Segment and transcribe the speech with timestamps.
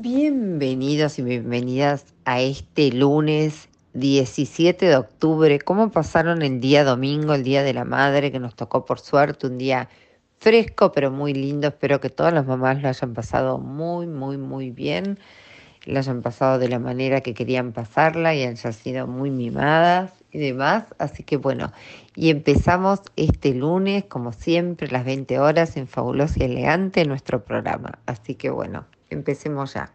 [0.00, 5.58] Bienvenidos y bienvenidas a este lunes 17 de octubre.
[5.58, 9.48] ¿Cómo pasaron el día domingo, el día de la madre, que nos tocó por suerte
[9.48, 9.88] un día
[10.38, 11.66] fresco pero muy lindo?
[11.66, 15.18] Espero que todas las mamás lo hayan pasado muy, muy, muy bien.
[15.84, 20.38] Lo hayan pasado de la manera que querían pasarla y hayan sido muy mimadas y
[20.38, 20.84] demás.
[20.98, 21.72] Así que bueno,
[22.14, 27.98] y empezamos este lunes, como siempre, las 20 horas en Fabulosa y Elegante, nuestro programa.
[28.06, 29.94] Así que bueno, empecemos ya.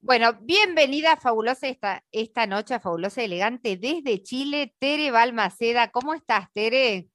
[0.00, 5.90] Bueno, bienvenida Fabulosa esta, esta noche a Fabulosa Elegante desde Chile, Tere Balmaceda.
[5.90, 7.08] ¿Cómo estás, Tere?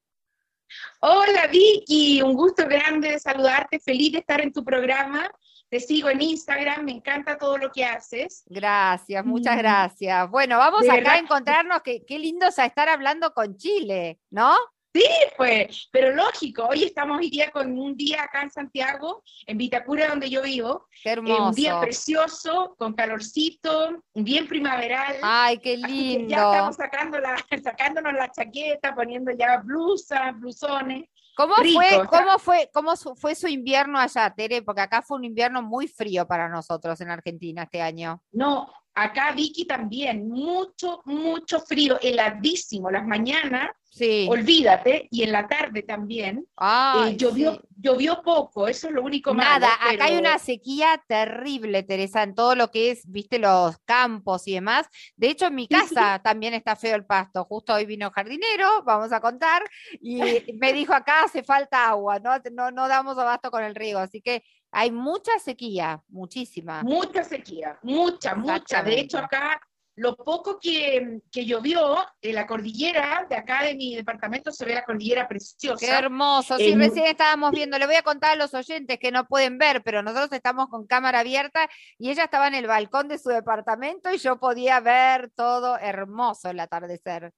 [1.02, 5.30] Hola Vicky, un gusto grande de saludarte, feliz de estar en tu programa.
[5.70, 8.44] Te sigo en Instagram, me encanta todo lo que haces.
[8.48, 9.60] Gracias, muchas mm.
[9.60, 10.30] gracias.
[10.32, 14.56] Bueno, vamos acá a encontrarnos, qué lindo es estar hablando con Chile, ¿no?
[14.92, 15.06] Sí,
[15.38, 20.08] pues, pero lógico, hoy estamos hoy día con un día acá en Santiago, en Vitacura,
[20.08, 20.88] donde yo vivo.
[21.04, 21.50] Qué hermoso.
[21.50, 25.18] un día precioso, con calorcito, bien primaveral.
[25.22, 26.30] Ay, qué lindo.
[26.30, 31.08] Ya estamos sacando la, sacándonos la chaqueta, poniendo ya blusas, blusones.
[31.36, 34.64] ¿Cómo fue, cómo fue, cómo fue su invierno allá, Tere?
[34.64, 38.22] Porque acá fue un invierno muy frío para nosotros en Argentina este año.
[38.32, 42.90] No, acá Vicky también, mucho, mucho frío, heladísimo.
[42.90, 44.28] Las mañanas Sí.
[44.30, 46.46] Olvídate, y en la tarde también.
[46.62, 49.50] Eh, llovió, llovió poco, eso es lo único malo.
[49.50, 54.48] Nada, acá hay una sequía terrible, Teresa, en todo lo que es, viste, los campos
[54.48, 54.88] y demás.
[55.16, 57.46] De hecho, en mi casa también está feo el pasto.
[57.46, 59.64] Justo hoy vino jardinero, vamos a contar,
[60.00, 60.22] y
[60.54, 62.32] me dijo acá hace falta agua, ¿no?
[62.52, 66.84] No, no damos abasto con el riego, así que hay mucha sequía, muchísima.
[66.84, 68.84] Mucha sequía, mucha, mucha.
[68.84, 69.60] De hecho, acá
[70.00, 74.86] lo poco que, llovió en la cordillera, de acá de mi departamento se ve la
[74.86, 75.86] cordillera preciosa.
[75.86, 79.28] Qué hermoso, sí, recién estábamos viendo, le voy a contar a los oyentes que no
[79.28, 81.68] pueden ver, pero nosotros estamos con cámara abierta
[81.98, 86.50] y ella estaba en el balcón de su departamento y yo podía ver todo hermoso
[86.50, 87.34] el atardecer.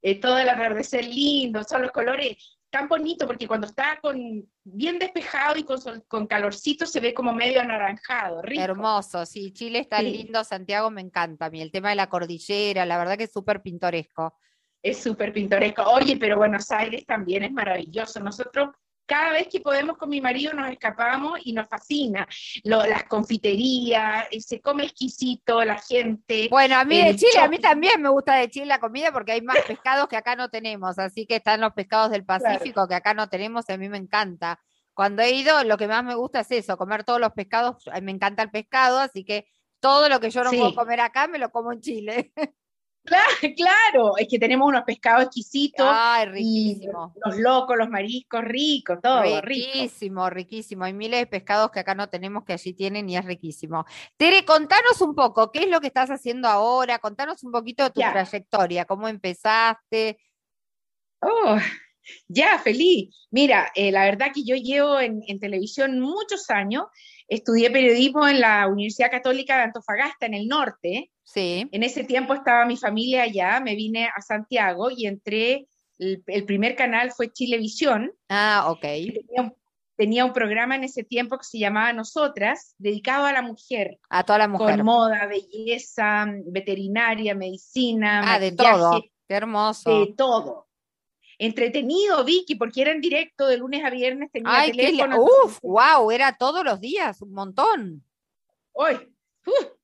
[0.00, 4.98] Eh, todo el atardecer lindo, son los colores tan bonito porque cuando está con, bien
[4.98, 8.62] despejado y con, con calorcito se ve como medio anaranjado, rico.
[8.62, 12.84] Hermoso, sí, Chile está lindo, Santiago me encanta a mí, el tema de la cordillera,
[12.84, 14.34] la verdad que es súper pintoresco.
[14.82, 15.82] Es súper pintoresco.
[15.82, 18.20] Oye, pero Buenos Aires también es maravilloso.
[18.20, 18.70] Nosotros
[19.08, 22.28] cada vez que podemos con mi marido nos escapamos y nos fascina.
[22.62, 26.48] las confiterías, se come exquisito, la gente.
[26.50, 29.32] Bueno, a mí de Chile, a mí también me gusta de Chile la comida porque
[29.32, 32.94] hay más pescados que acá no tenemos, así que están los pescados del Pacífico que
[32.94, 34.60] acá no tenemos y a mí me encanta.
[34.92, 38.12] Cuando he ido, lo que más me gusta es eso, comer todos los pescados, me
[38.12, 39.46] encanta el pescado, así que
[39.80, 42.32] todo lo que yo no puedo comer acá me lo como en Chile.
[43.56, 45.86] Claro, es que tenemos unos pescados exquisitos.
[45.88, 47.14] Ay, riquísimo.
[47.24, 49.40] los locos, los mariscos, ricos, todo.
[49.40, 50.84] Riquísimo, riquísimo.
[50.84, 53.84] Hay miles de pescados que acá no tenemos que allí tienen y es riquísimo.
[54.16, 56.98] Tere, contanos un poco, ¿qué es lo que estás haciendo ahora?
[56.98, 60.18] Contanos un poquito de tu trayectoria, cómo empezaste.
[61.20, 61.58] Oh,
[62.28, 63.26] ya, feliz.
[63.30, 66.84] Mira, eh, la verdad que yo llevo en, en televisión muchos años.
[67.26, 71.10] Estudié periodismo en la Universidad Católica de Antofagasta, en el norte.
[71.28, 71.68] Sí.
[71.72, 75.68] En ese tiempo estaba mi familia allá, me vine a Santiago y entré,
[75.98, 78.12] el, primer canal fue Chilevisión.
[78.30, 78.84] Ah, ok.
[79.94, 83.98] Tenía un, programa en ese tiempo que se llamaba Nosotras, dedicado a la mujer.
[84.08, 84.76] A toda la mujer.
[84.76, 88.22] Con moda, belleza, veterinaria, medicina.
[88.24, 89.02] Ah, de todo.
[89.26, 90.00] Qué hermoso.
[90.00, 90.68] De todo
[91.38, 95.22] entretenido, Vicky, porque era en directo de lunes a viernes, tenía Ay, teléfono.
[95.22, 98.04] uf, wow, era todos los días, un montón.
[98.72, 99.14] Uy,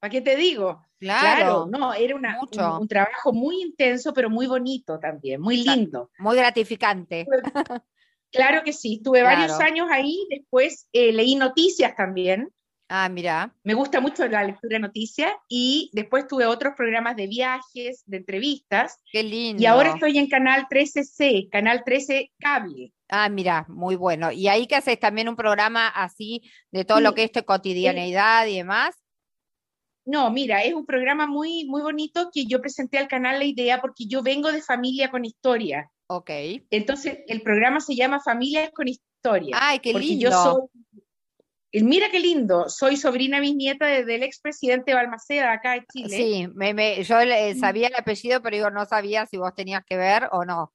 [0.00, 0.84] ¿para qué te digo?
[1.04, 6.10] Claro, no, era una, un, trabajo muy intenso, pero muy bonito también, muy lindo.
[6.19, 7.26] Muy gratificante.
[8.34, 12.48] Claro que sí, estuve varios años ahí, después eh, leí noticias también.
[12.88, 13.54] Ah, mira.
[13.62, 18.16] Me gusta mucho la lectura de noticias y después tuve otros programas de viajes, de
[18.16, 18.98] entrevistas.
[19.12, 19.62] Qué lindo.
[19.62, 22.92] Y ahora estoy en Canal 13C, Canal 13 Cable.
[23.09, 24.32] Ah, mira, muy bueno.
[24.32, 26.42] ¿Y ahí que haces también un programa así
[26.72, 28.97] de todo lo que es tu cotidianeidad y demás?
[30.06, 33.80] No, mira, es un programa muy, muy bonito que yo presenté al canal La Idea
[33.80, 35.91] porque yo vengo de familia con historia.
[36.09, 36.30] Ok.
[36.71, 39.56] Entonces, el programa se llama Familias con Historia.
[39.59, 40.30] Ay, qué lindo.
[40.30, 46.16] Yo soy, mira qué lindo, soy sobrina bisnieta del expresidente Balmaceda acá de Chile.
[46.16, 47.59] Sí, me, yo mm.
[47.59, 50.72] sabía el apellido, pero digo, no sabía si vos tenías que ver o no.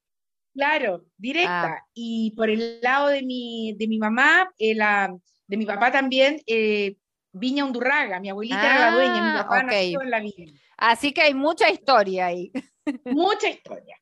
[0.53, 1.67] Claro, directa.
[1.67, 1.85] Ah.
[1.93, 4.75] Y por el lado de mi, de mi mamá, eh,
[5.47, 6.97] de mi papá también, eh,
[7.31, 10.53] Viña Undurraga, mi abuelita era la dueña, mi papá nació en la viña.
[10.77, 12.51] Así que hay mucha historia ahí.
[13.05, 13.95] Mucha historia.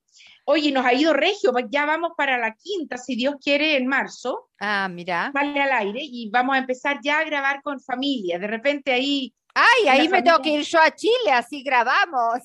[0.46, 4.50] Oye, nos ha ido regio, ya vamos para la quinta, si Dios quiere, en marzo.
[4.62, 5.30] Ah, mira.
[5.34, 8.40] Vale al aire y vamos a empezar ya a grabar con familia.
[8.40, 12.44] De repente ahí Ay, ahí me tengo que ir yo a Chile, así grabamos.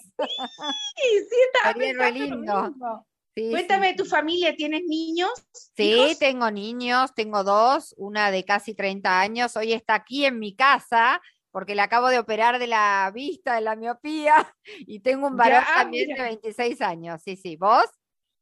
[0.94, 2.62] Sí, sí, lo lindo.
[2.62, 3.06] mismo.
[3.34, 3.96] Sí, Cuéntame de sí.
[3.98, 5.30] tu familia, ¿tienes niños?
[5.76, 6.18] Sí, hijos?
[6.18, 11.20] tengo niños, tengo dos, una de casi 30 años, hoy está aquí en mi casa
[11.50, 14.34] porque le acabo de operar de la vista, de la miopía,
[14.86, 16.24] y tengo un varón Ya, también de mira.
[16.24, 17.84] 26 años, sí, sí, ¿vos?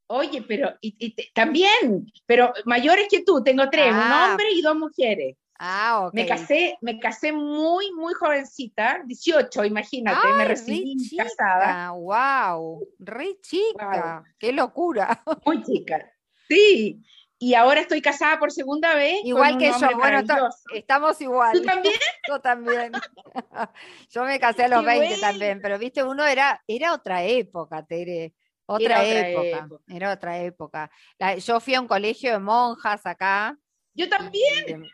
[0.08, 4.30] Oye, pero y- y te- también, pero mayores que tú, tengo tres, un Ah.
[4.30, 5.36] hombre y dos mujeres.
[5.62, 6.14] Ah, ok.
[6.14, 12.88] Me casé, me casé muy, muy jovencita, 18, imagínate, me recibí re chica, casada, wow,
[12.98, 15.22] re chica, qué locura.
[15.44, 16.10] muy chica.
[16.48, 17.04] Sí,
[17.38, 19.20] y ahora estoy casada por segunda vez.
[19.22, 21.58] Igual que yo, bueno, estamos igual.
[21.58, 21.94] ¿Tú también?
[22.26, 22.92] Yo también.
[24.10, 25.20] Yo me casé a los Qué 20 bueno.
[25.20, 28.34] también, pero viste, uno era, era otra época, Tere.
[28.64, 29.84] Otra, época, época.
[29.88, 30.90] era otra época.
[31.18, 33.58] La- yo fui a un colegio de monjas acá,
[33.94, 34.88] Yo también.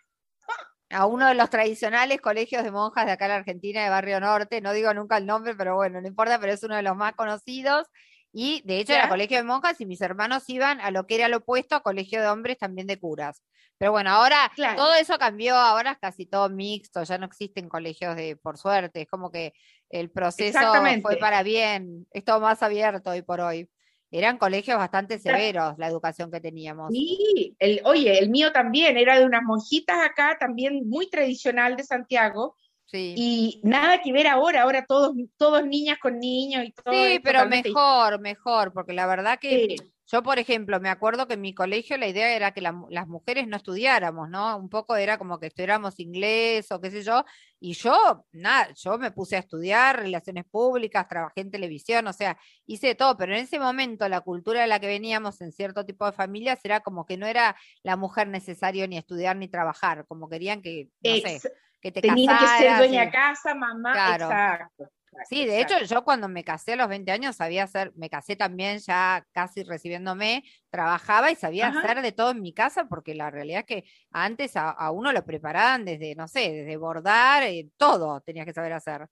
[0.91, 4.21] A uno de los tradicionales colegios de monjas de acá en la Argentina, de Barrio
[4.21, 6.97] Norte, no digo nunca el nombre, pero bueno, no importa, pero es uno de los
[6.97, 7.87] más conocidos.
[8.33, 9.09] Y de hecho era ¿Ya?
[9.09, 12.21] colegio de monjas y mis hermanos iban a lo que era lo opuesto a colegio
[12.21, 13.43] de hombres también de curas.
[13.79, 14.77] Pero bueno, ahora Claro.
[14.79, 19.03] todo eso cambió, ahora es casi todo mixto, ya no existen colegios de, por suerte,
[19.03, 19.53] es como que
[19.91, 20.59] el proceso
[21.03, 23.69] fue para bien, es todo más abierto hoy por hoy.
[24.18, 26.90] Eran colegios bastante severos la educación que teníamos.
[26.90, 31.84] Sí, el, oye, el mío también era de unas monjitas acá, también muy tradicional de
[31.84, 33.14] Santiago, Sí.
[33.16, 36.94] y nada que ver ahora, ahora todos, todos niñas con niños y todo.
[36.94, 39.76] Sí, pero mejor, mejor, porque la verdad que.
[40.06, 43.08] Yo, por ejemplo, me acuerdo que en mi colegio la idea era que la las
[43.08, 44.56] mujeres no estudiáramos, ¿no?
[44.56, 47.25] Un poco era como que estudiáramos inglés o qué sé yo,
[47.58, 52.38] y yo, nada, yo me puse a estudiar relaciones públicas, trabajé en televisión, o sea,
[52.67, 55.85] hice de todo, pero en ese momento la cultura de la que veníamos en cierto
[55.85, 60.06] tipo de familias era como que no era la mujer necesario ni estudiar ni trabajar,
[60.06, 61.41] como querían que, no sé,
[61.81, 64.25] que te tenía que ser casaras dueña y- de casa, mamá, Claro.
[64.25, 64.91] exacto.
[65.29, 68.37] Sí, de hecho, yo cuando me casé a los 20 años sabía hacer, me casé
[68.37, 71.81] también ya casi recibiéndome, trabajaba y sabía Ajá.
[71.81, 75.12] hacer de todo en mi casa, porque la realidad es que antes a, a uno
[75.12, 79.08] lo preparaban desde, no sé, desde bordar, eh, todo tenías que saber hacer.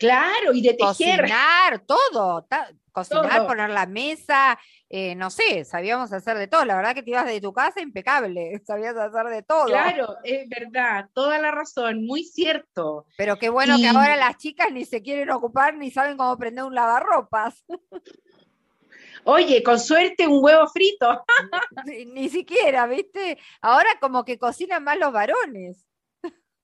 [0.00, 1.20] Claro, y de tejer.
[1.20, 2.46] Cocinar, todo,
[2.90, 3.46] cocinar, Todo.
[3.46, 4.58] poner la mesa,
[4.88, 6.64] eh, no sé, sabíamos hacer de todo.
[6.64, 9.66] La verdad que te ibas de tu casa impecable, sabías hacer de todo.
[9.66, 13.04] Claro, es verdad, toda la razón, muy cierto.
[13.18, 16.64] Pero qué bueno que ahora las chicas ni se quieren ocupar ni saben cómo prender
[16.64, 17.62] un lavarropas.
[19.24, 21.26] Oye, con suerte un huevo frito.
[21.84, 23.36] Ni, ni siquiera, ¿viste?
[23.60, 25.86] Ahora como que cocinan más los varones.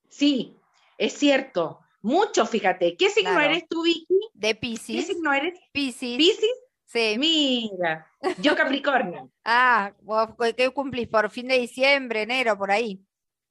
[0.09, 0.57] Sí,
[0.97, 1.81] es cierto.
[2.01, 2.95] Mucho, fíjate.
[2.95, 3.45] ¿Qué signo Claro.
[3.51, 4.19] eres tú, Vicky?
[4.33, 5.07] De ¿Qué Piscis.
[5.07, 5.59] signo eres?
[5.71, 6.17] Piscis.
[6.17, 6.51] ¿Piscis?
[6.85, 7.15] Sí.
[7.17, 8.07] Mira,
[8.39, 9.31] yo Capricornio.
[9.43, 11.07] Ah, vos, ¿qué- ¿qué cumplís?
[11.07, 13.01] Por fin de diciembre, enero, por ahí.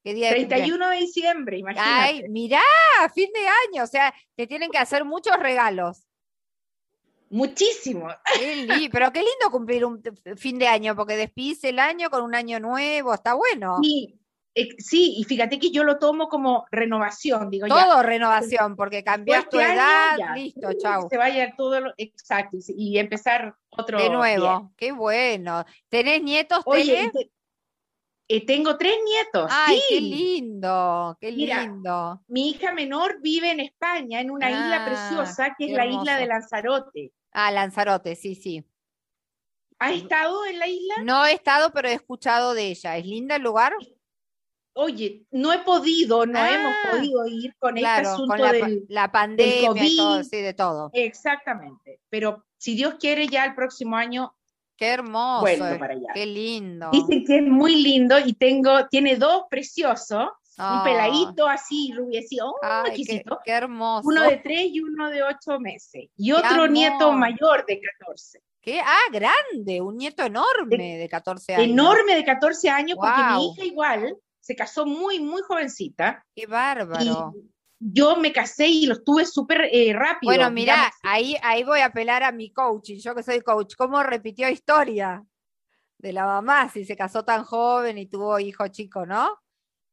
[0.03, 0.67] ¿Qué día de cumpleaños?
[0.79, 1.91] 31 de diciembre, imagínate.
[1.91, 2.63] Ay, mirá,
[3.15, 3.83] fin de año.
[3.83, 6.07] O sea, te tienen que hacer muchos regalos.
[7.29, 8.09] Muchísimo.
[8.39, 10.01] Qué li- pero qué lindo cumplir un
[10.37, 13.79] fin de año, porque despidís el año con un año nuevo, está bueno.
[13.83, 14.19] Sí,
[14.59, 17.75] eh, sí, y fíjate que yo lo tomo como renovación, digo ya.
[17.75, 20.33] Todo renovación, porque cambias tu este año, edad, ya.
[20.35, 21.09] listo, chau.
[21.11, 25.67] Se vaya todo lo exacto y, empezar otro De nuevo, qué bueno.
[25.91, 27.13] ¿Tenés nietos, Oye,
[28.29, 29.51] eh, tengo tres nietos.
[29.53, 30.01] Ay, qué sí.
[30.01, 32.23] lindo, qué Mira, lindo.
[32.27, 35.85] Mi hija menor vive en España, en una isla Ah, preciosa que es qué la
[35.85, 36.27] isla de.
[36.27, 37.13] Lanzarote.
[37.31, 38.65] Ah, Lanzarote, sí, sí.
[39.79, 40.95] ¿Has estado en la isla?
[41.05, 42.97] No he estado, pero he escuchado de ella.
[42.97, 43.75] ¿Es linda el lugar?
[44.79, 48.53] Oye, no he podido, no hemos Ah, podido ir con este Claro, asunto con la,
[48.53, 48.85] del...
[48.91, 50.23] la pandemia todo, COVID.
[50.25, 50.91] sí, de todo.
[50.93, 54.35] Exactamente, pero si Dios quiere ya el próximo año
[54.77, 56.09] Qué hermoso, vuelvo eh, para allá.
[56.13, 56.91] qué lindo.
[56.93, 60.29] Dicen que es muy lindo y tengo, tiene dos preciosos,
[60.59, 60.77] Ah.
[60.79, 64.09] un peladito así, rubiecito, oh, Ay, qué, hermoso.
[64.09, 68.41] uno de tres y uno de ocho meses, y Qué otro nieto mayor de 14,
[68.63, 71.69] Qué- ah, grande, un nieto enorme de 14 años.
[71.71, 74.17] enorme de 14 años, porque mi hija igual
[74.47, 77.35] se casó muy, muy jovencita, Qué y bárbaro.
[77.81, 80.31] yo me casé y lo tuve súper eh, rápido.
[80.31, 84.01] Bueno, mira, ahí, ahí voy a apelar a mi coaching, yo que soy coach, ¿cómo
[84.05, 85.25] repitió historia
[85.99, 89.37] de la mamá si se casó tan joven y tuvo hijo chico, no?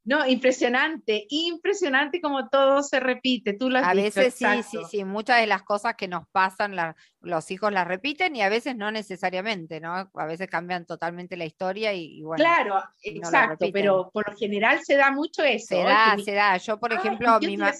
[0.06, 4.78] No, impresionante, impresionante como todo se repite, tú lo has A dicho, veces sí, sí,
[4.78, 4.88] exacto.
[4.90, 8.50] sí, muchas de las cosas que nos pasan, la- los hijos las repiten y a
[8.50, 9.94] veces no necesariamente, ¿no?
[9.94, 14.38] A veces cambian totalmente la historia y, y bueno, Claro, no exacto, pero por lo
[14.38, 15.68] general se da mucho eso.
[15.76, 15.86] se ¿eh?
[15.86, 16.58] da, se da.
[16.58, 17.74] Yo, por ejemplo, mi, ma-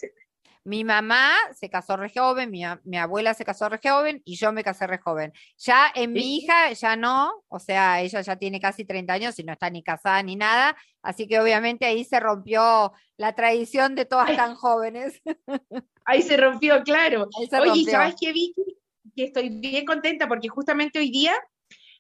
[0.66, 2.64] Mi mamá se casó re joven, mi,
[2.98, 5.34] abuela se casó re joven y yo me casé re joven.
[5.58, 9.44] Ya en mi hija ya no, o sea, ella ya tiene casi 30 años y
[9.44, 14.06] no está ni casada ni nada, así que obviamente ahí se rompió la tradición de
[14.06, 15.22] todas tan jóvenes.
[16.06, 17.28] Ahí se rompió, claro.
[17.50, 17.92] Se Oye, rompió.
[17.92, 18.78] ¿sabes qué, Vicky?
[19.16, 21.34] Que estoy bien contenta porque justamente hoy día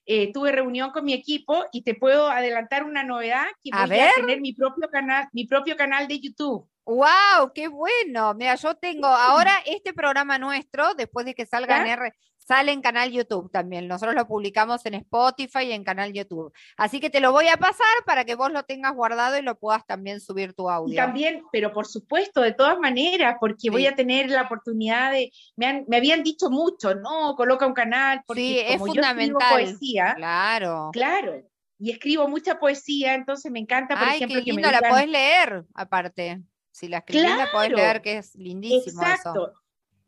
[0.05, 3.99] eh, tuve reunión con mi equipo y te puedo adelantar una novedad que A voy
[3.99, 6.67] a tener mi propio canal, mi propio canal de YouTube.
[6.85, 7.51] ¡Wow!
[7.55, 8.33] ¡Qué bueno!
[8.33, 11.87] Mira, yo tengo ahora este programa nuestro, después de que salga en.
[11.87, 13.87] R, sale en canal YouTube también.
[13.87, 16.51] Nosotros lo publicamos en Spotify y en canal YouTube.
[16.75, 19.57] Así que te lo voy a pasar para que vos lo tengas guardado y lo
[19.57, 20.95] puedas también subir tu Y audio.
[20.97, 25.67] también, pero por supuesto, de todas maneras, porque voy a tener la oportunidad de, me,
[25.67, 29.39] han- me habían dicho mucho, no, coloca un canal, porque Sí, es como yo escribo
[29.39, 29.49] fundamental.
[29.53, 30.89] poesía, Claro.
[30.91, 31.41] claro,
[31.79, 34.89] y escribo mucha poesía, entonces me encanta, por Ay, ejemplo, qué que me la digan-
[34.89, 36.41] podés leer, aparte.
[36.73, 39.11] Si la escribís, la podés leer, que es lindísimo eso.
[39.11, 39.53] Exacto.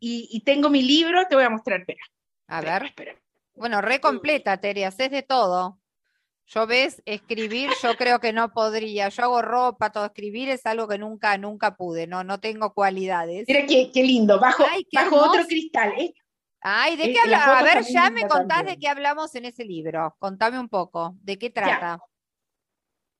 [0.00, 2.00] Y, y tengo mi libro, te voy a mostrar, espera.
[2.48, 2.88] A espera, ver.
[2.88, 3.14] espera.
[3.54, 5.78] Bueno, re completa, Teri, haces de todo.
[6.48, 9.08] Yo ves, escribir, yo creo que no podría.
[9.08, 13.44] Yo hago ropa, todo escribir es algo que nunca, nunca pude, no, no tengo cualidades.
[13.46, 15.94] Mira qué, qué lindo, bajo, Ay, qué bajo otro cristal.
[15.96, 16.12] Es-
[16.60, 17.58] Ay, ¿de Eh, qué la habla?
[17.60, 20.16] A ver, ya me contás de qué hablamos en ese libro.
[20.18, 22.00] Contame un poco, ¿de qué trata?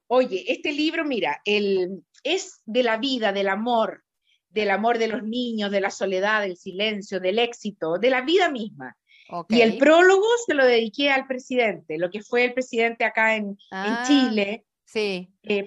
[0.09, 4.03] Oye, este libro, mira, el, es de la vida, del amor,
[4.49, 8.51] del amor de los niños, de la soledad, del silencio, del éxito, de la vida
[8.51, 8.97] misma.
[9.29, 9.53] Ok.
[9.53, 13.45] Y el prólogo se lo dediqué al presidente, lo que fue el presidente acá en,
[13.49, 15.29] en Ah, Chile, Sí.
[15.43, 15.67] eh,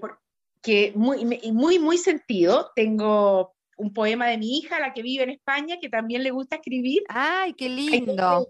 [0.62, 2.72] que muy, muy, muy sentido.
[2.75, 6.56] Tengo un poema de mi hija, la que vive en España, que también le gusta
[6.58, 7.04] escribir.
[7.10, 8.50] Ay, qué lindo.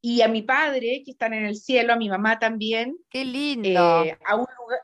[0.00, 4.04] Y a mi padre, que están en el cielo, a mi mamá también, qué lindo.
[4.04, 4.80] eh, a un lugar.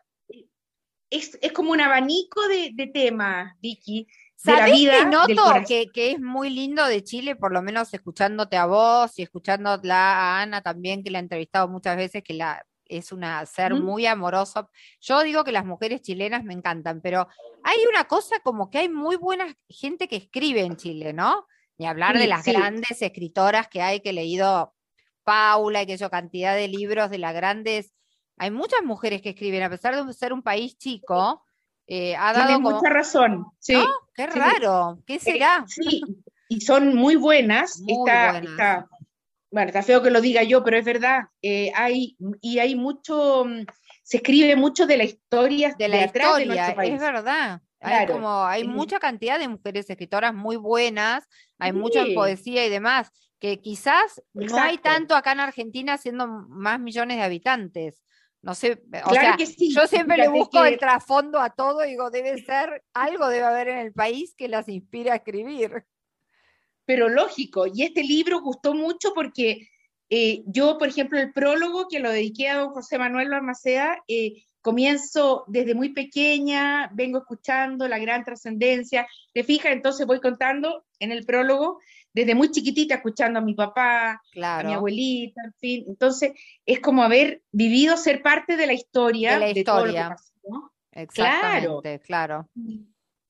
[1.11, 4.07] Es, es como un abanico de, de temas, Vicky,
[4.45, 4.99] de la ¿Sabés vida.
[4.99, 9.19] que noto que, que es muy lindo de Chile, por lo menos escuchándote a vos
[9.19, 13.45] y escuchándola a Ana también, que la he entrevistado muchas veces, que la es una
[13.47, 14.69] ser muy amorosa.
[15.00, 17.29] Yo digo que las mujeres chilenas me encantan, pero
[17.62, 21.47] hay una cosa como que hay muy buena gente que escribe en Chile, ¿no?
[21.79, 22.52] Ni hablar de las sí.
[22.52, 24.75] grandes escritoras que hay, que he leído
[25.23, 27.93] Paula y que yo cantidad de libros de las grandes.
[28.41, 31.45] Hay muchas mujeres que escriben, a pesar de ser un país chico,
[31.87, 33.45] eh, ha dado como, mucha razón.
[33.59, 33.85] Sí, ¿no?
[34.15, 34.39] Qué sí.
[34.39, 35.63] raro, ¿qué Eh, será?
[35.69, 36.01] sí,
[36.49, 37.81] y son muy buenas.
[37.81, 38.51] Muy está, buenas.
[38.51, 38.89] está-
[39.51, 41.25] bueno, está feo que lo diga yo, pero es verdad.
[41.43, 43.67] eh, hay, y hay mucho, mm,
[44.05, 46.95] se escribe mucho de la historia de la atrás de historia, nuestro país.
[46.95, 47.61] es verdad.
[47.83, 51.29] Hay como, hay mucha cantidad de mujeres escritoras muy buenas,
[51.59, 52.15] hay mucha Sí.
[52.15, 57.23] poesía y demás, que quizás no hay tanto acá en Argentina siendo más millones de
[57.23, 58.03] habitantes.
[58.43, 58.73] No sé,
[59.05, 59.75] o Claro sea, que sí.
[59.75, 63.45] yo siempre le busco que- el trasfondo a todo y digo, debe ser, algo debe
[63.45, 65.85] haber en el país que las inspire a escribir.
[66.87, 67.67] pero lógico.
[67.73, 69.69] Y este libro gustó mucho porque
[70.09, 74.43] eh, yo, por ejemplo, el prólogo que lo dediqué a don José Manuel Balmaceda, eh,
[74.61, 79.07] comienzo desde muy pequeña, vengo escuchando la gran trascendencia.
[79.33, 79.71] ¿Te fijas?
[79.71, 81.79] Entonces voy contando en el prólogo
[82.12, 85.85] desde muy chiquitita, escuchando a mi papá, a mi Claro, abuelita, en fin.
[85.88, 86.33] Entonces
[86.67, 90.09] es como haber vivido, ser parte de la historia, De la todo lo que historia.
[90.11, 90.73] pasó, ¿no?
[90.93, 92.49] exactamente, claro.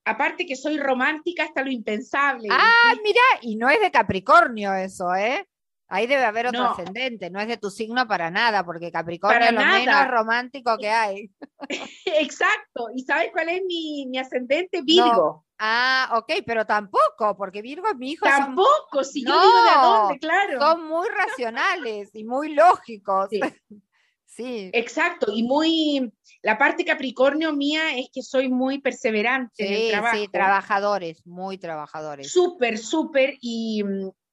[0.04, 2.48] Aparte que soy romántica hasta lo impensable.
[2.50, 5.46] Ah, mira, y no es de Capricornio eso, ¿eh?
[5.92, 6.70] Ahí debe haber otro No.
[6.70, 9.78] ascendente, no es de tu signo para nada, porque Capricornio Para es lo nada.
[9.78, 11.30] menos romántico que hay.
[12.06, 12.86] Exacto.
[12.94, 14.82] ¿Y sabes cuál es mi, mi ascendente?
[14.82, 15.44] Virgo.
[15.58, 19.74] Ah, ok, pero tampoco, porque Virgo es mi hijo, son, Tampoco, si yo digo de
[19.76, 20.60] No, dónde, claro.
[20.60, 23.28] son muy racionales y muy lógicos.
[23.30, 23.40] Sí.
[24.32, 29.80] Sí, Exacto, y muy, la parte Capricornio mía es que soy muy perseverante en el
[29.80, 30.16] sí, trabajo.
[30.16, 32.30] sí, trabajadores, muy trabajadores.
[32.32, 33.82] Súper, súper, y,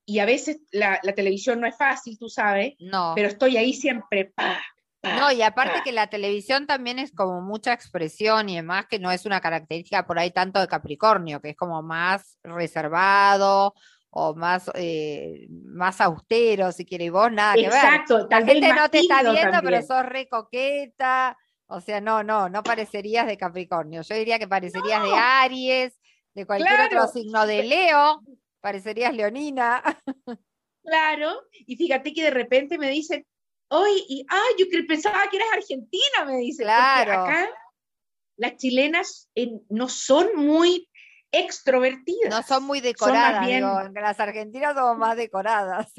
[0.09, 3.73] y a veces la, la televisión no es fácil, tú sabes, No, pero estoy ahí
[3.73, 4.57] siempre, pa,
[5.01, 5.83] pa, no, y aparte pa.
[5.83, 10.07] que la televisión también es como mucha expresión y demás, que no es una característica
[10.07, 13.73] por ahí tanto de Capricornio, que es como más reservado
[14.09, 17.73] o más, eh, más austero, si quiere, y vos nada que ver.
[17.73, 21.37] Exacto, La tal vez gente no te está viendo, pero sos re coqueta.
[21.67, 24.01] O sea, no, no, no parecerías de Capricornio.
[24.03, 25.11] Yo diría que parecerías de.
[25.13, 25.99] Aries,
[26.33, 28.21] de cualquier otro signo de Leo,
[28.61, 29.81] parecerías leonina.
[30.83, 33.25] Claro, y fíjate que de repente me dicen,
[33.69, 37.23] oye, y, ay, yo pensaba que eras argentina, me dicen, porque Claro.
[37.23, 37.49] acá
[38.37, 40.89] las chilenas eh, no son muy
[41.31, 42.29] extrovertidas.
[42.29, 45.91] No son muy Son decoradas, bien- digo, las argentinas somos más decoradas.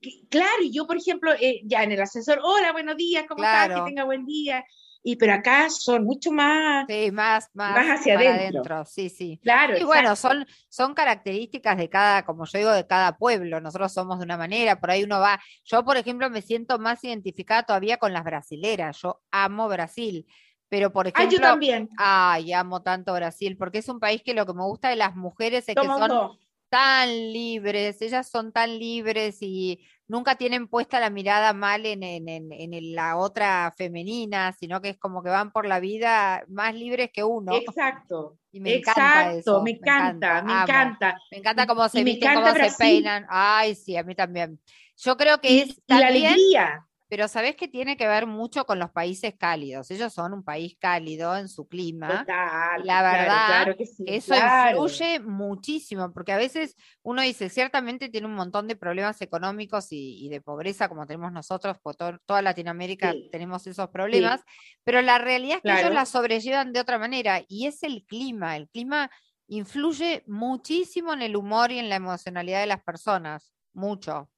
[0.00, 3.42] que- claro, y yo, por ejemplo, eh, ya en el ascensor, hola, buenos días, ¿cómo
[3.44, 3.66] estás?
[3.66, 3.84] Claro.
[3.84, 4.64] Que tenga buen día.
[5.02, 8.84] Y pero acá son mucho más, Sí, más, más, Más hacia para adentro.
[8.84, 9.40] sí, sí.
[9.42, 13.60] claro, Y bueno, son, son características de cada, como yo digo, de cada pueblo.
[13.60, 15.40] Nosotros somos de una manera, por ahí uno va.
[15.64, 18.98] Yo, por ejemplo, me siento más identificada todavía con las brasileras.
[19.02, 20.26] Yo amo Brasil,
[20.68, 21.88] Pero, por Ah, ejemplo, yo también.
[21.96, 25.14] ay, amo tanto Brasil, porque es un país que lo que me gusta de las
[25.14, 26.38] mujeres es que son dos.
[26.68, 32.28] tan libres, ellas son tan libres y nunca tienen puesta la mirada mal en, en-
[32.28, 36.74] en- en la otra femenina, sino que es como que van por la vida más
[36.74, 37.54] libres que uno.
[37.54, 38.36] Exacto.
[38.52, 39.00] Y me encanta
[39.32, 41.18] Exacto, eso, me encanta, me encanta.
[41.30, 43.26] Me encanta Y- cómo se me visten, cómo se peinan.
[43.30, 44.60] Ay, sí, a mí también.
[44.98, 46.86] Yo creo que Y, es y la alegría.
[47.12, 49.90] Pero sabés que tiene que ver mucho con los países cálidos.
[49.90, 52.20] Ellos son un país cálido en su clima.
[52.20, 54.78] Total, La verdad claro que sí, eso claro.
[54.78, 60.24] influye muchísimo, porque a veces uno dice, ciertamente tiene un montón de problemas económicos y,
[60.24, 63.28] y de pobreza como tenemos nosotros, por to- toda Latinoamérica Sí.
[63.30, 64.40] tenemos esos problemas,
[64.82, 68.56] pero la realidad es que ellos la sobrellevan de otra manera y es el clima.
[68.56, 69.10] El clima
[69.48, 74.30] influye muchísimo en el humor y en la emocionalidad de las personas, mucho,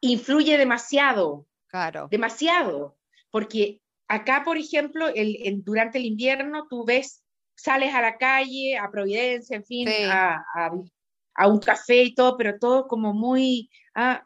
[0.00, 2.08] Influye demasiado, claro.
[2.10, 2.96] demasiado.
[3.30, 7.22] Porque acá, por ejemplo, el, el- durante el invierno tú ves,
[7.54, 10.02] sales a la calle, a Providencia, en fin, Sí.
[10.04, 10.70] a, a-
[11.38, 13.68] a un café y todo, pero todo como muy...
[13.94, 14.24] ah,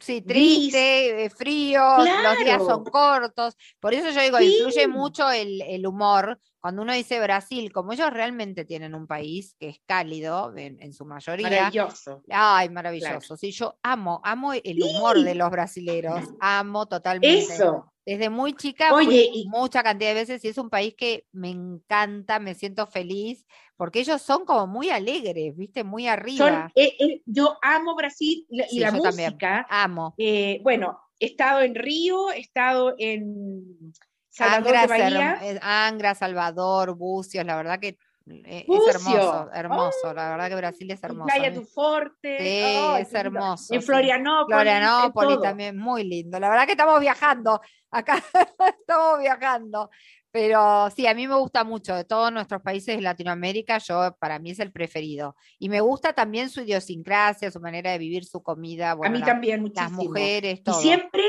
[0.00, 0.58] Sí, gris.
[0.70, 3.56] triste, eh, frío, los días son cortos.
[3.80, 6.40] Por eso yo digo, influye mucho el, el humor.
[6.60, 10.92] Cuando uno dice Brasil, como ellos realmente tienen un país que es cálido en, en
[10.92, 11.48] su mayoría.
[11.48, 12.22] maravilloso.
[12.30, 13.36] Ay, maravilloso.
[13.36, 16.20] Sí, yo amo, amo el humor de los brasileros.
[16.40, 17.54] Amo totalmente.
[17.54, 17.92] Eso.
[18.08, 21.26] Desde muy chica fui Oye, y- mucha cantidad de veces y es un país que
[21.30, 23.44] me encanta, me siento feliz,
[23.76, 25.84] porque ellos son como muy alegres, ¿viste?
[25.84, 26.72] Muy Son, arriba.
[26.74, 29.32] eh, eh, yo amo Brasil y Sí, la yo también.
[29.32, 29.66] música.
[29.68, 30.14] Amo.
[30.16, 33.92] eh, bueno, he estado en Río, he estado en
[34.30, 35.00] Salvador Angra, de Ser-
[35.42, 35.60] Bahía.
[35.86, 37.98] Angra, Salvador, Bucios, la verdad que
[38.30, 41.26] eh, es hermoso, hermoso, la verdad que Brasil es hermoso.
[41.34, 42.38] Playa Tu Forte.
[42.38, 43.80] Sí, ay, es hermoso, En.
[43.82, 44.54] Florianópolis.
[44.54, 46.38] Florianópolis también, muy lindo.
[46.40, 48.22] La verdad que estamos viajando, acá
[48.80, 49.90] estamos viajando.
[50.30, 54.38] Pero sí, a mí me gusta mucho, de todos nuestros países de Latinoamérica, yo para
[54.38, 55.34] mí es el preferido.
[55.58, 59.26] Y me gusta también su idiosincrasia, su manera de vivir su comida, A mí la-
[59.26, 60.04] también las muchísimo.
[60.04, 60.80] mujeres, Y todo.
[60.82, 61.22] siempre,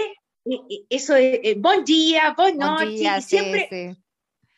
[0.45, 4.03] eh, eh, eso de eh, buen día, buenas Buen noches, y sí, siempre sí.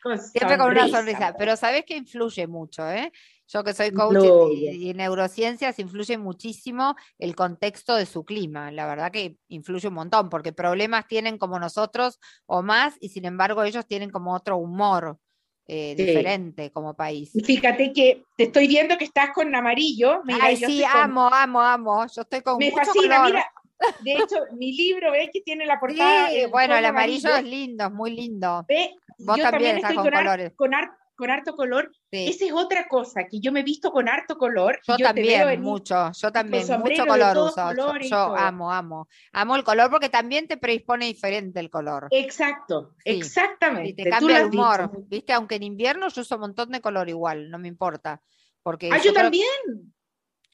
[0.02, 3.12] Con Siempre con una sonrisa, pero sabes que influye mucho, ¿eh?
[3.48, 4.16] Yo que soy coach
[4.50, 8.70] y, y en neurociencias influye muchísimo el contexto de su clima.
[8.70, 13.26] La verdad que influye un montón, porque problemas tienen como nosotros o más, y sin
[13.26, 15.18] embargo ellos tienen como otro humor
[15.66, 16.04] eh, Sí.
[16.04, 17.30] diferente como país.
[17.34, 20.22] Y fíjate que te estoy viendo que estás con amarillo.
[20.24, 22.06] Mira, Ay, yo sí, con- amo, amo, amo.
[22.06, 23.26] Yo estoy con Me mucho fascina, color.
[23.32, 23.52] mira.
[24.00, 26.32] De hecho, mi libro, ¿ves que tiene la Sí, portada?
[26.32, 28.64] en bueno, el amarillo es lindo, es muy lindo.
[28.68, 30.52] Ve, Vos yo también también estás con colores.
[30.56, 31.92] con, har- con harto color.
[32.10, 32.26] Sí.
[32.28, 34.80] Esa es otra cosa, que yo me he visto con harto color.
[34.86, 37.54] Yo, también, mucho, yo también, mucho color uso.
[37.54, 39.08] Yo, colores amo, amo.
[39.32, 42.08] Amo el color porque también te predispone diferente el color.
[42.10, 43.90] Exacto, Sí, exactamente.
[43.90, 45.32] Y te cambia el dicho humor, ¿viste?
[45.32, 48.20] Aunque en invierno yo uso un montón de color igual, no me importa.
[48.62, 49.46] Porque Ah, yo yo creo también.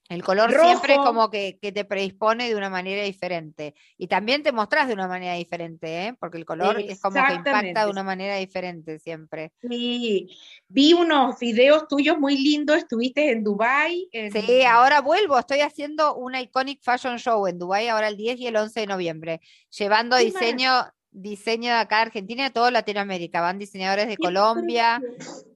[0.08, 3.74] El color siempre es como que, que te predispone de una manera diferente.
[3.96, 6.14] Y también te mostrás de una manera diferente, ¿eh?
[6.18, 9.52] Porque el color es como que impacta de una manera diferente siempre.
[9.60, 10.28] Sí,
[10.68, 14.08] vi unos videos tuyos muy lindos, estuviste en Dubai.
[14.12, 18.38] en- Sí, ahora vuelvo, estoy haciendo una Iconic Fashion Show en Dubái ahora el 10
[18.38, 19.40] y el 11 de noviembre,
[19.76, 20.70] llevando ¡Qué diseño,
[21.10, 23.40] diseño de acá de Argentina y de toda Latinoamérica.
[23.40, 25.02] Van diseñadores de ¡Qué Colombia,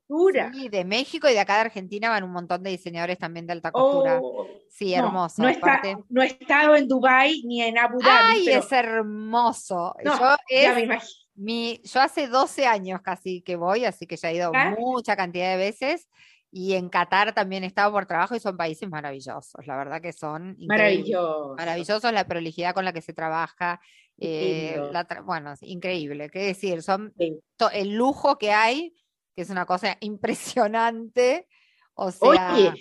[0.09, 0.51] preciosura!
[0.53, 3.53] sí, de México y de acá de Argentina van un montón de diseñadores también de
[3.55, 4.19] alta costura.
[4.23, 5.43] Oh, Sí, no, hermoso.
[5.43, 5.97] No, está- aparte.
[6.09, 9.95] no he estado en Dubai ni en Abu Dhabi, Ay, pero es hermoso.
[10.05, 11.03] no, Yo es
[11.35, 14.75] mi, hace 12 años casi que voy, así que ya he ido ¿Ah?
[14.79, 16.09] mucha cantidad de veces.
[16.55, 20.13] Y en Qatar también he estado por trabajo y son países maravillosos, la verdad que
[20.13, 20.69] son increíbles.
[20.69, 21.55] Maravilloso.
[21.57, 23.81] Maravillosos la prolijidad con la que se trabaja.
[24.19, 24.93] eh, lindo.
[24.93, 26.29] la tra- bueno, increíble.
[26.31, 27.41] Qué decir, son Sí.
[27.73, 28.95] el lujo que hay,
[29.35, 31.49] que es una cosa impresionante.
[31.95, 32.73] O sea, Oye,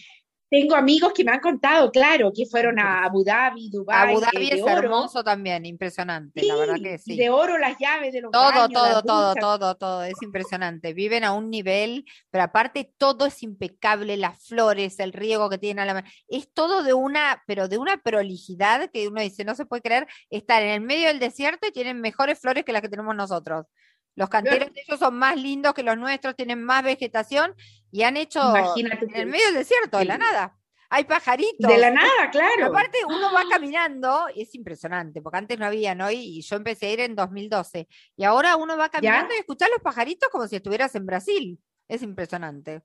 [0.51, 4.25] tengo amigos que me han contado, claro, que fueron a Abu Dhabi, Dubai, Abu eh,
[4.25, 4.71] Dhabi de es oro.
[4.73, 7.15] hermoso también, impresionante, la verdad que Sí.
[7.15, 10.93] De oro las llaves de los Todo, baños, todo, todo, todo, todo, es impresionante.
[10.93, 15.83] Viven a un nivel, pero aparte todo es impecable, las flores, el riego que tienen
[15.83, 19.55] a la mano, es todo de una, pero de una prolijidad que uno dice, no
[19.55, 22.81] se puede creer, estar en el medio del desierto y tienen mejores flores que las
[22.81, 23.67] que tenemos nosotros.
[24.15, 27.55] Los canteros de ellos son más lindos que los nuestros, tienen más vegetación
[27.91, 30.57] y han hecho Imagínate en el medio del desierto, de la nada.
[30.93, 31.71] Hay pajaritos.
[31.71, 32.65] De la nada, Pero claro.
[32.67, 36.11] aparte uno va caminando, y es impresionante, porque antes no había, ¿no?
[36.11, 37.87] Y, yo empecé a ir en 2012.
[38.17, 41.59] Y ahora uno va caminando y escuchar los pajaritos como si estuvieras en Brasil.
[41.87, 42.83] Es impresionante.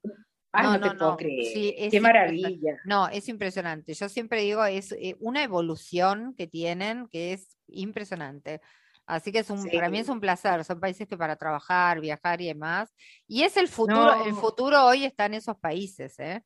[0.53, 1.17] Ah, no, no, no, te puedo no.
[1.17, 1.45] creer.
[1.53, 2.81] Sí, Qué maravilla.
[2.85, 3.93] No, es impresionante.
[3.93, 8.61] Yo siempre digo, es eh, una evolución que tienen que es impresionante.
[9.07, 10.65] Así que es un, para mí es un placer.
[10.65, 12.93] Son países que para trabajar, viajar y demás.
[13.29, 16.43] Y es el futuro, el futuro hoy está en esos países, ¿eh?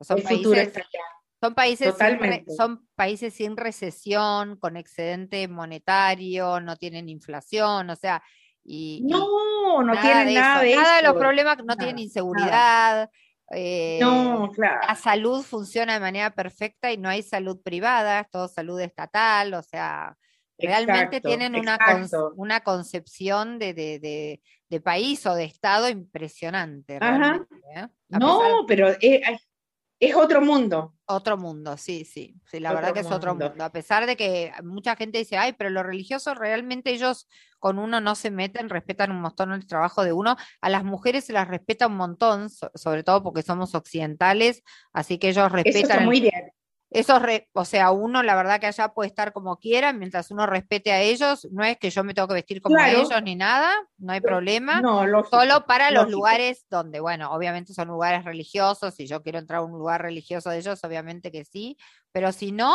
[0.00, 1.04] Son El futuro países, está allá.
[1.40, 8.22] son países sin son países sin recesión, con excedente monetario, no tienen inflación, o sea,
[8.64, 10.70] y, No, no nada tienen de nada eso.
[10.70, 13.10] de Nada de los problemas, no Nada, tienen inseguridad.
[13.52, 14.80] eh, No, claro.
[14.86, 19.54] la salud funciona de manera perfecta y no hay salud privada, es todo salud estatal,
[19.54, 20.16] o sea,
[20.66, 25.88] realmente Exacto, tienen una, con- una concepción de, de- de- de país o de Estado
[25.88, 27.46] impresionante, Ajá.
[27.74, 27.86] ¿eh?
[28.08, 29.20] No, pero es,
[29.98, 30.94] es otro mundo.
[31.06, 33.64] otro mundo, sí, sí, sí, la Otro verdad que es otro mundo.
[33.64, 38.00] A pesar de que mucha gente dice, ay, pero los religiosos realmente ellos con uno
[38.00, 40.36] no se meten, respetan un montón el trabajo de uno.
[40.62, 45.18] A las mujeres se las respeta un montón, so- sobre todo porque somos occidentales, así
[45.18, 46.52] que ellos Eso respetan está el muy bien.
[46.90, 50.46] Eso, re- o sea, uno la verdad que allá puede estar como quiera, mientras uno
[50.46, 53.00] respete a ellos, no es que yo me tengo que vestir como Claro.
[53.02, 55.36] ellos ni nada, no hay problema, No, lógico.
[55.36, 59.62] solo para los lugares donde, bueno, obviamente son lugares religiosos, si yo quiero entrar a
[59.64, 61.76] un lugar religioso de ellos, obviamente que sí,
[62.12, 62.74] pero si no,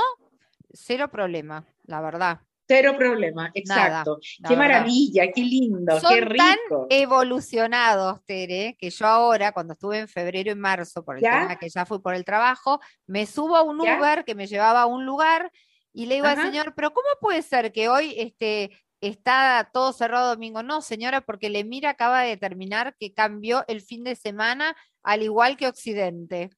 [0.74, 2.42] cero problema, la verdad.
[2.68, 4.20] Cero problema, exacto.
[4.48, 6.88] Qué maravilla, qué lindo, Son qué tan rico.
[6.90, 11.42] evolucionados, Tere, que yo ahora, cuando estuve en febrero y marzo, por el ¿Ya?
[11.42, 14.00] tema que ya fui por el trabajo, me subo a un ¿Ya?
[14.00, 15.52] Uber que me llevaba a un lugar
[15.94, 20.30] y le digo al señor, pero ¿cómo puede ser que hoy este, está todo cerrado
[20.30, 20.64] domingo?
[20.64, 25.22] No, señora, porque le mira acaba de determinar que cambió el fin de semana al
[25.22, 26.50] igual que Occidente.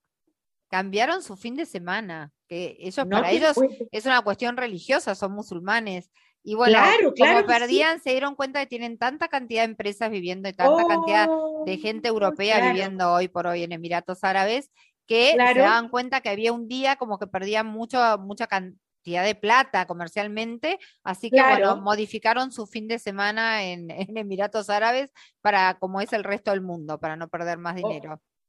[0.69, 3.55] Cambiaron su fin de semana, que ellos No para ellos
[3.91, 6.11] es una cuestión religiosa, son musulmanes.
[6.43, 7.59] Y bueno, Claro, claro como sí.
[7.59, 11.29] perdían, se dieron cuenta que tienen tanta cantidad de empresas viviendo y tanta cantidad
[11.65, 12.71] de gente Oh, europea claro.
[12.73, 14.71] viviendo hoy por hoy en Emiratos Árabes,
[15.05, 19.35] que se daban cuenta que había un día como que perdían mucho, mucha cantidad de
[19.35, 25.75] plata comercialmente, así que bueno, modificaron su fin de semana en, en Emiratos Árabes para
[25.79, 27.87] como es el resto del mundo, para no perder más Oh,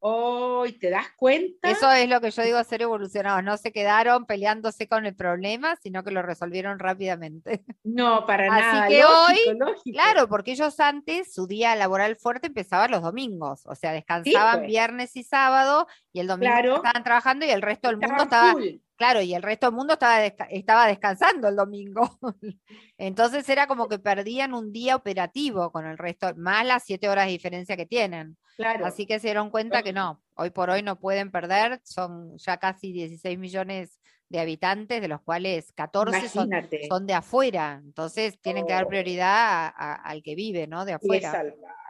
[0.01, 0.61] dinero.
[0.61, 1.71] Oh, ¿y ¿te das cuenta?
[1.71, 5.77] Eso es lo que yo digo ser evolucionados, no se quedaron peleándose con el problema,
[5.83, 7.65] sino que lo resolvieron rápidamente.
[7.85, 8.89] No, para Así nada.
[8.89, 9.99] que lógico, hoy, lógico.
[9.99, 14.67] Claro, porque ellos antes, su día laboral fuerte empezaba los domingos, o sea, descansaban pues.
[14.69, 16.77] viernes y sábado y el domingo Claro.
[16.77, 18.79] estaban trabajando y el resto del mundo Estaban estaba, full.
[18.99, 22.19] Claro, y el resto del mundo estaba, desca- estaba descansando el domingo.
[22.99, 27.27] Entonces era como que perdían un día operativo con el resto, más las siete horas
[27.27, 28.37] de diferencia que tienen.
[28.57, 28.85] Claro.
[28.85, 32.57] Así que se dieron cuenta que no, hoy por hoy no pueden perder, son ya
[32.59, 38.75] casi 16 millones de habitantes, de los cuales 14 son, de afuera, entonces tienen que
[38.75, 40.85] dar prioridad a- a- al que vive, ¿no?
[40.85, 41.31] De afuera.
[41.33, 41.88] salvaje.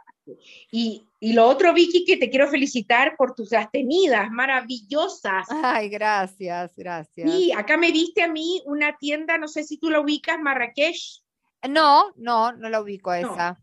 [0.71, 5.47] Y, y lo otro, Vicky, que te quiero felicitar por tus tenidas maravillosas.
[5.63, 7.31] Ay, gracias, gracias.
[7.31, 11.21] Sí, acá me viste a mí una tienda, no sé si tú la ubicas, Marrakech.
[11.69, 13.33] No, no, no la ubico a No.
[13.33, 13.59] esa.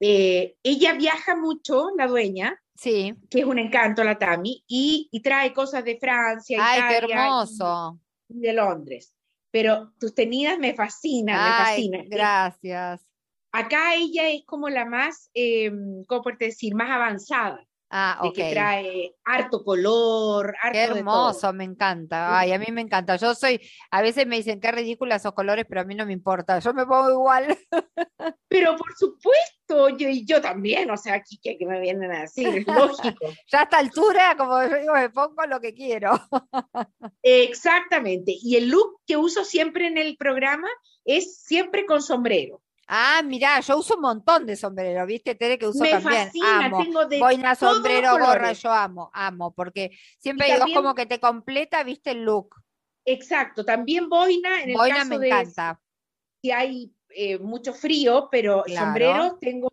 [0.00, 3.14] Eh, ella viaja mucho, la dueña, Sí.
[3.28, 8.00] que es un encanto la Tami, y, y trae cosas de Francia, Ay, Italia hermoso.
[8.28, 9.14] y de Londres.
[9.50, 12.08] Pero tus tenidas me fascinan, me fascinan.
[12.08, 13.02] gracias.
[13.52, 15.70] Acá ella es como la más, eh,
[16.06, 16.74] ¿cómo puedo decir?
[16.74, 18.34] Más avanzada, Ah, de ok.
[18.36, 20.98] que trae harto color, harto Qué de todo.
[20.98, 22.38] hermoso, me encanta.
[22.38, 23.16] Ay, a mí me encanta.
[23.16, 23.60] Yo soy,
[23.90, 26.60] a veces me dicen qué ridículas esos colores, pero a mí no me importa.
[26.60, 27.58] Yo me pongo igual.
[28.48, 32.48] Pero por supuesto, yo y yo también, o sea, aquí que me vienen a decir,
[32.48, 33.26] es lógico.
[33.50, 36.12] Ya a esta altura, como yo digo, me pongo lo que quiero.
[37.22, 38.32] Exactamente.
[38.40, 40.68] Y el look que uso siempre en el programa
[41.04, 42.60] es siempre con sombrero.
[42.92, 45.56] Ah, mirá, yo uso un montón de sombreros, ¿viste, Tere?
[45.58, 46.24] Que uso me también.
[46.24, 46.78] fascina, amo.
[46.82, 51.06] tengo de Boina, sombrero, gorra, yo amo, amo, porque siempre Y digo, es como que
[51.06, 52.10] te completa, ¿viste?
[52.10, 52.56] El look.
[53.04, 55.80] Exacto, también boina, en el Boina caso me de encanta.
[56.42, 58.86] si hay eh, mucho frío, pero Claro.
[58.86, 59.72] sombreros tengo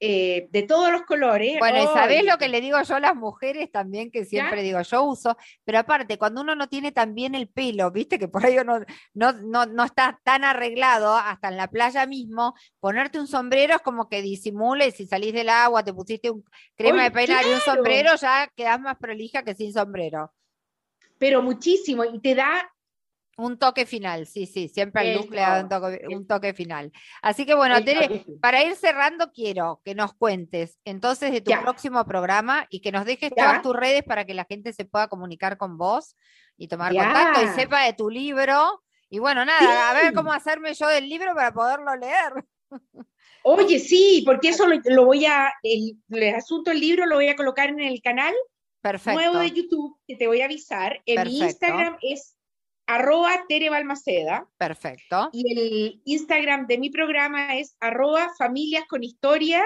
[0.00, 1.58] eh, de todos los colores.
[1.58, 4.12] Bueno, ¿y sabés lo que le digo yo a las mujeres también?
[4.12, 7.90] Que siempre digo, yo uso, pero aparte, cuando uno no tiene tan bien el pelo,
[7.90, 8.80] viste que por ahí uno
[9.14, 13.82] no, no, no está tan arreglado, hasta en la playa mismo, ponerte un sombrero es
[13.82, 16.44] como que disimula y si salís del agua, te pusiste un
[16.76, 20.32] crema de peinar y un sombrero, ya quedás más prolija que sin sombrero.
[21.18, 22.72] Pero muchísimo, y te da
[23.38, 26.26] Un toque final, sí, sí, siempre al look le da un toque, un eso.
[26.26, 26.90] toque final.
[27.22, 31.60] Así que bueno, Tere, para ir cerrando, quiero que nos cuentes entonces de tu Ya.
[31.60, 33.44] próximo programa y que nos dejes Ya.
[33.44, 36.16] todas tus redes para que la gente se pueda comunicar con vos
[36.56, 37.04] y tomar Ya.
[37.04, 38.82] contacto y sepa de tu libro.
[39.08, 42.44] Y bueno, nada, a ver cómo hacerme yo del libro para poderlo leer.
[43.44, 47.28] Oye, sí, porque eso lo, lo voy a, el, el asunto del libro lo voy
[47.28, 48.34] a colocar en el canal
[48.80, 49.12] Perfecto.
[49.12, 51.00] nuevo de YouTube, que te voy a avisar.
[51.06, 51.38] En mi.
[51.38, 52.34] Instagram es
[52.88, 54.48] arroba Tere Balmaceda.
[54.56, 55.28] Perfecto.
[55.32, 59.62] Y el Instagram de mi programa es arroba familias con historia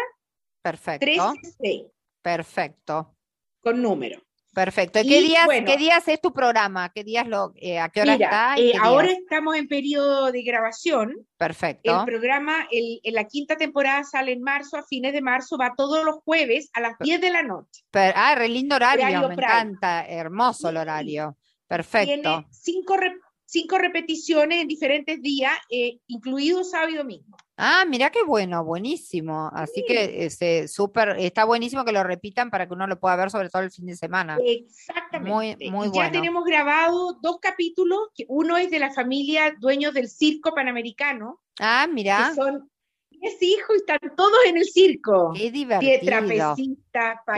[0.60, 1.32] Perfecto.
[1.58, 1.86] 13
[2.20, 3.16] Perfecto.
[3.60, 4.20] con número.
[4.54, 4.98] Perfecto.
[4.98, 5.66] ¿Y Y, qué días, bueno.
[5.66, 6.90] qué días es tu programa?
[6.94, 8.54] ¿Qué días lo, eh, a qué hora Mira, está?
[8.62, 11.14] eh, ahora estamos en periodo de grabación.
[11.38, 12.00] Perfecto.
[12.00, 15.72] El programa, el- en la quinta temporada sale en marzo, a fines de marzo, va
[15.74, 17.82] todos los jueves a las 10 de la noche.
[17.90, 19.50] Per- ah, re lindo horario, Horario me prime.
[19.52, 20.06] encanta.
[20.06, 20.80] Hermoso el Sí.
[21.72, 22.04] Horario.
[22.06, 22.48] Tiene Perfecto.
[22.50, 27.36] cinco, re- cinco repeticiones en diferentes días, eh, incluido sábado y domingo.
[27.56, 29.50] Ah, mira qué bueno, buenísimo.
[29.52, 33.30] Así que ese, súper, está buenísimo que lo repitan para que uno lo pueda ver,
[33.30, 34.38] sobre todo el fin de semana.
[34.44, 35.70] Exactamente.
[35.70, 36.12] muy y ya bueno.
[36.12, 41.86] tenemos grabado dos capítulos, que uno es de la familia dueños del circo panamericano, Ah,
[41.92, 42.68] mira, que son
[43.10, 45.32] 10 hijos y están todos en el circo.
[45.36, 45.92] qué divertido.
[45.92, 46.56] Qué payasos.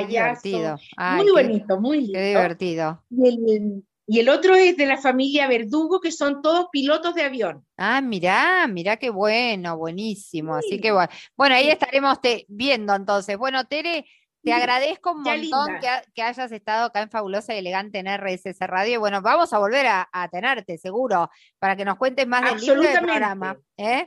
[0.08, 0.76] divertido.
[0.96, 2.20] Ay, Muy qué- bonito, muy Qué lindo.
[2.20, 3.02] divertido.
[3.10, 7.22] Y el, y el otro es de la familia Verdugo, que son todos pilotos de
[7.22, 7.66] avión.
[7.76, 10.54] Ah, mirá, mirá qué bueno, buenísimo.
[10.56, 11.70] Así Sí, que bueno, bueno, ahí sí.
[11.70, 13.36] estaremos te- viendo entonces.
[13.38, 14.02] Bueno, Tere,
[14.42, 17.58] te Sí, agradezco un ya montón que, ha- que hayas estado acá en Fabulosa y
[17.58, 18.92] Elegante en RSS Radio.
[18.94, 22.60] Y bueno, vamos a volver a, a tenerte, seguro, para que nos cuentes más del
[22.60, 23.56] libro y del programa.
[23.78, 24.06] ¿eh?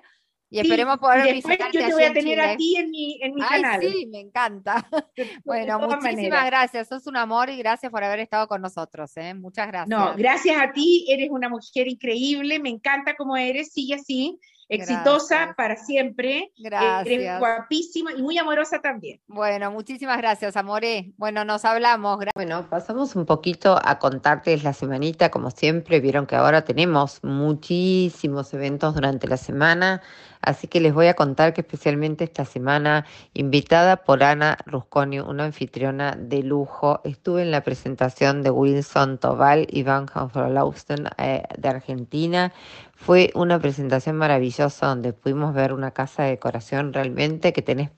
[0.50, 2.78] Y Sí, esperemos poder y después visitarte yo te voy a en tener a ti
[2.78, 3.82] en mi, en mi Ay, canal.
[3.82, 4.88] sí, me encanta.
[5.46, 6.88] Bueno, muchísimas gracias.
[6.88, 9.12] Sos un amor y gracias por haber estado con nosotros.
[9.18, 9.34] ¿eh?
[9.34, 9.90] Muchas gracias.
[9.90, 15.36] No, gracias a ti, eres una mujer increíble, me encanta cómo eres, sigue así, exitosa
[15.36, 15.56] Gracias.
[15.56, 17.40] para siempre, eres Gracias.
[17.40, 19.20] guapísima y muy amorosa también.
[19.28, 21.14] Bueno, muchísimas gracias, Amore.
[21.18, 22.20] Bueno, nos hablamos.
[22.20, 27.24] Gra- Bueno, pasamos un poquito a contarles la semanita, como siempre, vieron que ahora tenemos
[27.24, 30.02] muchísimos eventos durante la semana,
[30.42, 35.46] así que les voy a contar que especialmente esta semana, invitada por Ana Rusconi, una
[35.46, 40.08] anfitriona de lujo, estuve en la presentación de Wilson Tobal y Van
[40.50, 42.52] Lausten eh, de Argentina.
[42.98, 47.92] Fue una presentación maravillosa donde pudimos ver una casa de decoración realmente que tenés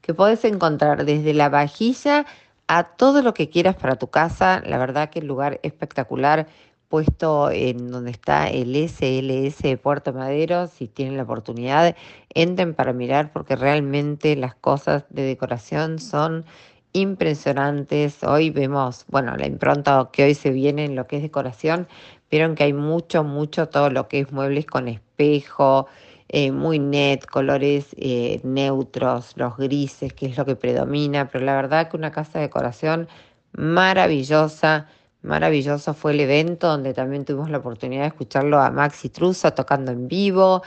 [0.00, 2.26] que podés encontrar desde la vajilla
[2.66, 4.62] a todo lo que quieras para tu casa.
[4.64, 6.46] La verdad que el lugar espectacular,
[6.88, 10.68] puesto en donde está el SLS de Puerto Madero.
[10.68, 11.94] Si tienen la oportunidad,
[12.34, 16.44] entren para mirar porque realmente las cosas de decoración son
[16.92, 18.24] impresionantes.
[18.24, 21.86] Hoy vemos, bueno, la impronta que hoy se viene en lo que es decoración.
[22.30, 25.88] Vieron que hay mucho, mucho todo lo que es muebles con espejo,
[26.28, 31.56] eh, muy net, colores eh, neutros, los grises, que es lo que predomina, pero la
[31.56, 33.08] verdad que una casa de decoración
[33.52, 34.86] maravillosa,
[35.22, 39.90] maravilloso fue el evento donde también tuvimos la oportunidad de escucharlo a Maxi Trusa tocando
[39.90, 40.62] en vivo.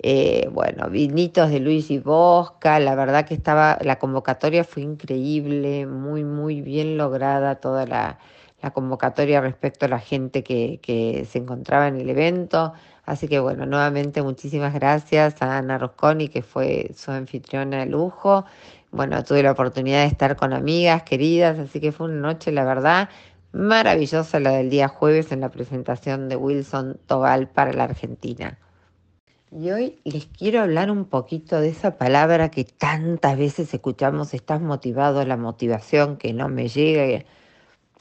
[0.00, 5.86] Eh, bueno, vinitos de Luis y Bosca, la verdad que estaba, la convocatoria fue increíble,
[5.86, 8.18] muy, muy bien lograda toda la,
[8.64, 12.72] la convocatoria respecto a la gente que, que se encontraba en el evento.
[13.04, 18.46] Así que bueno, nuevamente muchísimas gracias a Ana Rosconi, que fue su anfitriona de lujo.
[18.90, 22.64] Bueno, tuve la oportunidad de estar con amigas queridas, así que fue una noche, la
[22.64, 23.10] verdad,
[23.52, 28.58] maravillosa la del día jueves en la presentación de Wilson Tobal para la Argentina.
[29.52, 34.62] Y hoy les quiero hablar un poquito de esa palabra que tantas veces escuchamos, estás
[34.62, 37.24] motivado, la motivación que no me llega.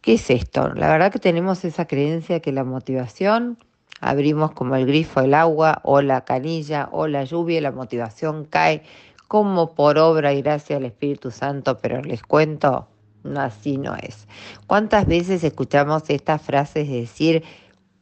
[0.03, 0.67] ¿Qué es esto?
[0.73, 3.57] La verdad que tenemos esa creencia que la motivación
[4.01, 8.83] abrimos como el grifo del agua o la canilla o la lluvia la motivación cae
[9.29, 12.89] como por obra y gracia del Espíritu Santo, pero les cuento,
[13.23, 14.27] no, así no es.
[14.67, 17.43] ¿Cuántas veces escuchamos estas frases de decir,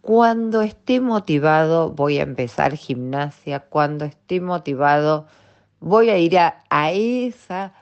[0.02, 5.28] cuando esté motivado voy a empezar gimnasia, cuando esté motivado
[5.80, 7.74] voy a ir a, a esa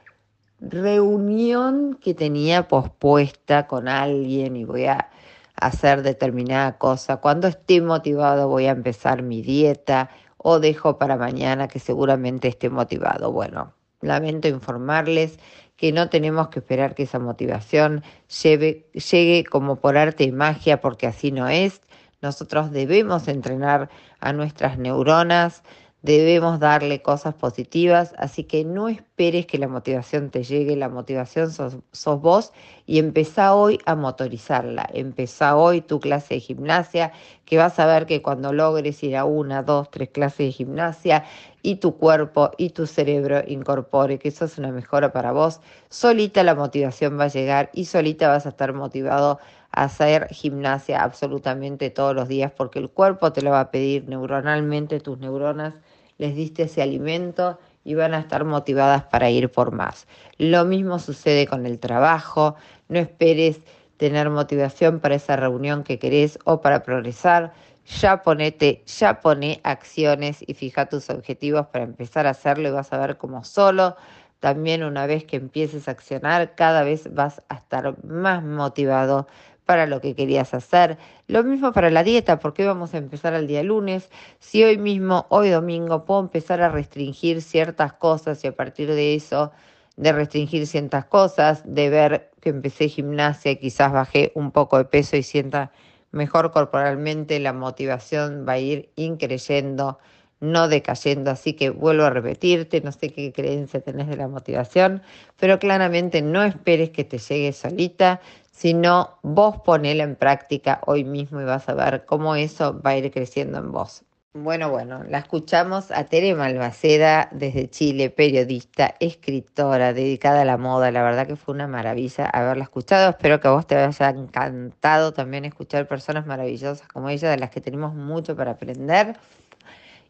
[0.62, 5.10] reunión que tenía pospuesta con alguien y voy a
[5.56, 7.18] hacer determinada cosa.
[7.18, 12.70] Cuando esté motivado voy a empezar mi dieta o dejo para mañana que seguramente esté
[12.70, 13.32] motivado.
[13.32, 15.40] Bueno, lamento informarles
[15.76, 18.04] que no tenemos que esperar que esa motivación
[18.44, 21.82] lleve, llegue como por arte y magia porque así no es.
[22.22, 25.64] Nosotros debemos entrenar a nuestras neuronas,
[26.02, 31.52] debemos darle cosas positivas, así que no esperes que la motivación te llegue, la motivación
[31.52, 31.78] sos,
[32.22, 32.54] vos
[32.86, 37.12] y empezá hoy a motorizarla, empezá hoy tu clase de gimnasia,
[37.46, 41.26] que vas a ver que cuando logres ir a una, dos, tres clases de gimnasia
[41.62, 45.60] y tu cuerpo y tu cerebro incorpore que eso es una mejora para vos,
[45.90, 49.40] solita la motivación va a llegar y solita vas a estar motivado
[49.72, 54.08] a hacer gimnasia absolutamente todos los días porque el cuerpo te lo va a pedir
[54.08, 55.76] neuronalmente, tus neuronas
[56.20, 60.06] les diste ese alimento y van a estar motivadas para ir por más.
[60.38, 62.56] Lo mismo sucede con el trabajo,
[62.88, 63.62] no esperes
[63.98, 67.54] tener motivación para esa reunión que querés o para progresar.
[68.02, 72.94] ya ponete, ya poné acciones y fija tus objetivos para empezar a hacerlo y vas
[72.94, 73.96] a ver como solo.
[74.40, 79.28] También una vez que empieces a accionar, cada vez vas a estar más motivado
[79.70, 80.98] para lo que querías hacer.
[81.28, 84.10] Lo mismo para la dieta, porque vamos a empezar el día lunes.
[84.40, 89.14] Si hoy mismo, hoy domingo, puedo empezar a restringir ciertas cosas y a partir de
[89.14, 89.52] eso,
[89.96, 95.18] de restringir ciertas cosas, de ver que empecé gimnasia, quizás bajé un poco de peso
[95.18, 95.72] y sienta
[96.10, 100.00] mejor corporalmente, la motivación va a ir increyendo,
[100.40, 101.30] no decayendo.
[101.30, 105.04] Así que vuelvo a repetirte, no sé qué creencia tenés de la motivación,
[105.40, 108.20] pero claramente no esperes que te llegue solita,
[108.60, 112.98] sino vos ponela en práctica hoy mismo y vas a ver cómo eso va a
[112.98, 114.04] ir creciendo en vos.
[114.34, 120.92] Bueno, bueno, la escuchamos a Tere Malvaceda desde Chile, periodista, escritora, dedicada a la moda.
[120.92, 123.12] La verdad que fue una maravilla haberla escuchado.
[123.12, 127.52] Espero que a vos te haya encantado también escuchar personas maravillosas como ella, de las
[127.52, 129.16] que tenemos mucho para aprender.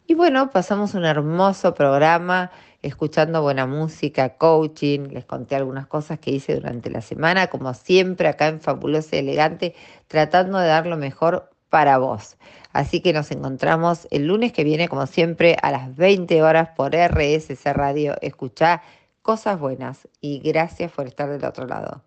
[0.07, 2.49] Y bueno, pasamos un hermoso programa
[2.81, 8.27] escuchando buena música, coaching, les conté algunas cosas que hice durante la semana, como siempre
[8.27, 9.75] acá en Fabulosa y Elegante,
[10.07, 12.37] tratando de dar lo mejor para vos.
[12.73, 16.95] Así que nos encontramos el lunes que viene, como siempre, a las 20 horas por
[16.95, 18.15] RSC Radio.
[18.21, 18.83] Escuchá
[19.21, 22.03] cosas buenas y gracias por estar del otro lado.